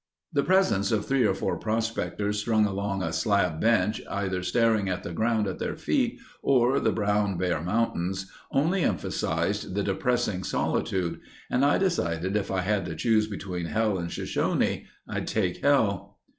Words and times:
The 0.33 0.41
presence 0.41 0.91
of 0.91 1.05
three 1.05 1.27
or 1.27 1.35
four 1.35 1.59
prospectors 1.59 2.39
strung 2.39 2.65
along 2.65 3.03
a 3.03 3.13
slab 3.13 3.59
bench 3.61 4.01
either 4.09 4.41
staring 4.41 4.89
at 4.89 5.03
the 5.03 5.13
ground 5.13 5.45
at 5.45 5.59
their 5.59 5.75
feet 5.75 6.19
or 6.41 6.79
the 6.79 6.91
brown 6.91 7.37
bare 7.37 7.61
mountains, 7.61 8.25
only 8.51 8.81
emphasized 8.81 9.75
the 9.75 9.83
depressing 9.83 10.43
solitude 10.43 11.19
and 11.51 11.63
I 11.63 11.77
decided 11.77 12.35
if 12.35 12.49
I 12.49 12.61
had 12.61 12.83
to 12.85 12.95
choose 12.95 13.27
between 13.27 13.67
hell 13.67 13.99
and 13.99 14.11
Shoshone 14.11 14.87
I'd 15.07 15.27
take 15.27 15.57
hell. 15.57 16.17